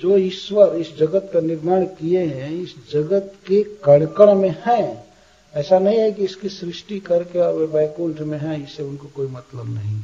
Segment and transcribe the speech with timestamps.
[0.00, 5.06] जो ईश्वर इस जगत का निर्माण किए हैं, इस जगत के कड़कड़ में है।
[5.54, 9.26] ऐसा नहीं है कि इसकी सृष्टि करके और वे वैकुंठ में है, इससे उनको कोई
[9.26, 10.00] मतलब नहीं।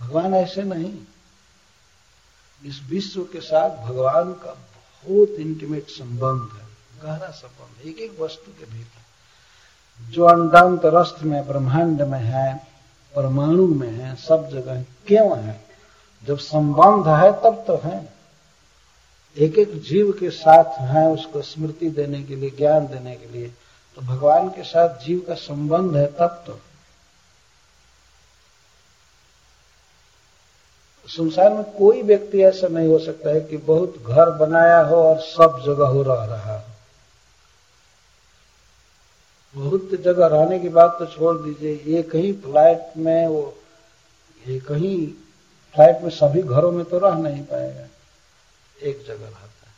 [0.00, 0.94] भगवान ऐसे नहीं।
[2.64, 4.52] इस विश्व के साथ भगवान का
[5.06, 6.66] बहुत इंटीमेट संबंध है,
[7.02, 9.02] गहरा संबंध एक एक वस्तु के भीतर।
[10.12, 12.66] जो अंडांत रस्थ में, ब्रह्मांड में है,
[13.16, 15.60] परमाणु में है, सब जगह क्यों है?
[16.22, 18.14] जब संबंध है तब तो है।
[19.36, 23.48] एक एक जीव के साथ है उसको स्मृति देने के लिए, ज्ञान देने के लिए।
[23.96, 26.58] तो भगवान के साथ जीव का संबंध है तब तो।
[31.08, 35.20] संसार में कोई व्यक्ति ऐसा नहीं हो सकता है कि बहुत घर बनाया हो और
[35.20, 36.64] सब जगह हो रह रहा हो।
[39.54, 43.54] बहुत जगह रहने की बात तो छोड़ दीजिए। एक ही फ्लैट में वो
[44.46, 45.22] एक ही
[45.76, 47.84] फ्लैट में सभी घरों में तो रह नहीं पाएगा।
[48.82, 49.74] एक जगह रहता है।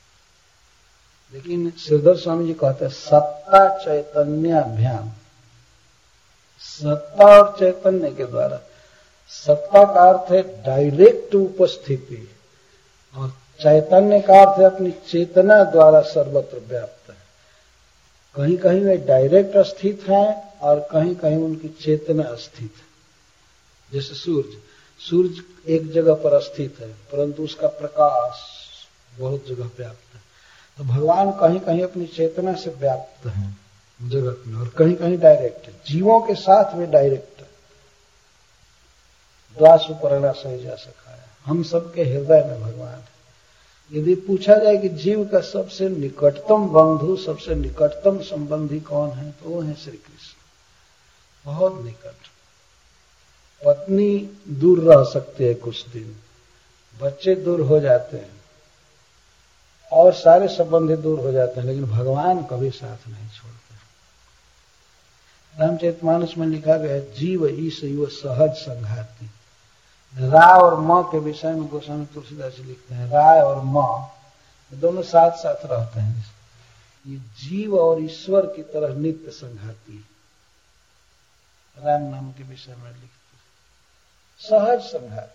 [1.32, 5.12] लेकिन श्रीधर स्वामी जी कहते हैं, सत्ता चैतन्य अभियान।
[6.60, 8.60] सत्ता और चैतन्य के द्वारा।
[9.28, 12.30] सत्ता का अर्थ है डायरेक्ट उपस्थिति।
[13.16, 13.30] और
[13.60, 17.16] चैतन्य का अर्थ है अपनी चेतना द्वारा सर्वत्र व्याप्त है।
[18.34, 22.88] कहीं कहीं वे डायरेक्ट स्थित हैं और कहीं कहीं उनकी चेतना स्थित है।
[23.92, 24.68] जैसे सूर्य।
[24.98, 28.40] सूर्य एक जगह पर स्थित है, परंतु उसका प्रकाश
[29.18, 30.22] बहुत जगह व्याप्त है।
[30.78, 33.56] तो भगवान कहीं कहीं अपनी चेतना से व्याप्त है
[34.02, 37.48] जगत में, और कहीं कहीं डायरेक्ट है। जीवों के साथ वे डायरेक्ट है।
[40.32, 43.08] सही जा सका है। हम सबके हृदय में भगवान है।
[43.92, 49.50] यदि पूछा जाए कि जीव का सबसे निकटतम बंधु, सबसे निकटतम संबंधी कौन है तो
[49.50, 50.36] वो है श्री कृष्ण।
[51.44, 52.14] बहुत निकट।
[53.64, 56.16] पत्नी दूर रह सकती है कुछ दिन।
[57.00, 58.38] बच्चे दूर हो जाते हैं।
[59.92, 63.58] और सारे संबंधी दूर हो जाते हैं, लेकिन भगवान कभी साथ नहीं छोड़ते।
[65.60, 69.30] रामचरित मानस में लिखा गया जीव ईस युव सहज संघाती।
[70.16, 74.06] राय और म के विषय में गोस्वामी तुलसीदास जी लिखते हैं, राय और म।
[74.74, 76.26] दोनों साथ साथ रहते हैं।
[77.06, 80.04] ये जीव और ईश्वर की तरह नित्य संघाती
[81.78, 83.17] राम नाम के विषय में लिखते
[84.40, 85.34] सहज संघात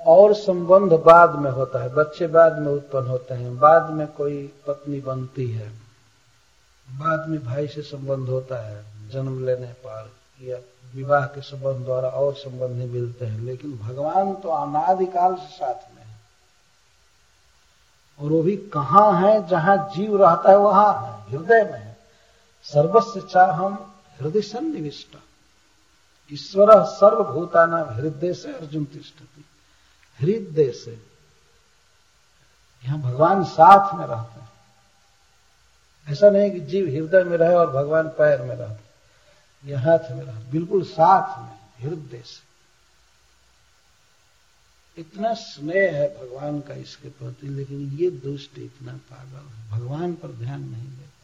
[0.00, 4.52] और संबंध बाद में होता है, बच्चे बाद में उत्पन्न होते हैं, बाद में कोई
[4.66, 5.68] पत्नी बनती है,
[6.88, 10.58] बाद में भाई से संबंध होता है, जन्म लेने पर या
[10.94, 16.02] विवाह के संबंध द्वारा और संबंधी मिलते हैं, लेकिन भगवान तो अनादिकाल से साथ में
[16.02, 16.16] है।
[18.20, 21.96] और वो भी कहाँ है, जहाँ जीव रहता है, वहाँ है, हृदय में है।
[22.64, 25.16] सर्वस्व चाह हम हृदय सन्निविष्ट।
[26.32, 29.44] ईश्वर सर्वभूताना हृदय से अर्जुन तिष्ठती।
[30.20, 31.06] हृदय से।
[32.84, 34.50] यहाँ भगवान साथ में रहते हैं।
[36.08, 38.90] ऐसा नहीं कि जीव हृदय में रहे और भगवान पैर में रहते
[39.68, 42.50] ये हाथ में रहे। बिल्कुल साथ में, हृदय से।
[45.00, 50.28] इतना स्नेह है भगवान का इसके प्रति, लेकिन ये दुष्ट इतना पागल है। भगवान पर
[50.28, 51.19] ध्यान नहीं देता।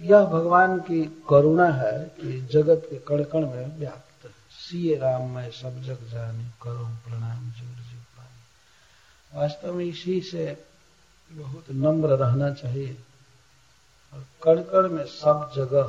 [0.00, 5.50] यह भगवान की करुणा है कि जगत के कणकण में व्याप्त है। सीए राम, मैं
[5.52, 8.32] सब जग जाने, करो प्रणाम ज़ोर जी पाए
[9.32, 10.46] वास्तव में इसी से
[11.30, 12.96] बहुत नम्र रहना चाहिए
[14.12, 15.86] और कण कण में सब जगह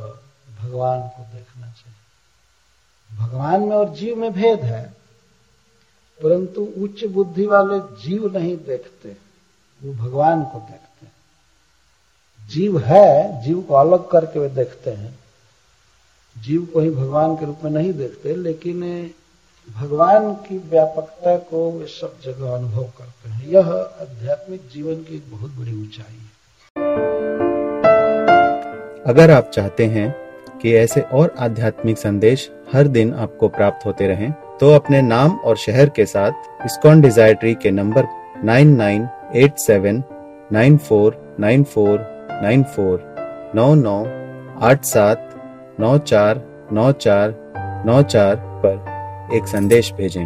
[0.59, 1.93] भगवान को देखना चाहिए।
[3.09, 4.85] भगवान में और जीव में भेद है,
[6.19, 9.15] परंतु उच्च बुद्धि वाले जीव नहीं देखते,
[9.81, 11.13] वो भगवान को देखते हैं।
[12.51, 15.19] जीव है जीव को अलग करके वे देखते हैं।
[16.43, 19.11] जीव को ही भगवान के रूप में नहीं देखते लेकिन
[19.81, 23.67] भगवान की व्यापकता को वे सब जगह अनुभव करते हैं। यह
[24.01, 26.35] आध्यात्मिक जीवन की एक बहुत बड़ी ऊंचाई है।
[29.05, 30.15] अगर आप चाहते हैं
[30.59, 35.57] कि ऐसे और आध्यात्मिक संदेश हर दिन आपको प्राप्त होते रहें, तो अपने नाम और
[35.57, 36.31] शहर के साथ
[36.65, 38.05] इस्कॉन डिजायट्री के नंबर
[42.43, 43.97] 9987949494 नौ नौ
[44.69, 45.19] आठ सात
[45.79, 46.41] नौ चार
[46.73, 47.33] नौ चार
[47.85, 48.35] नौ चार
[48.65, 50.25] पर एक संदेश भेजें।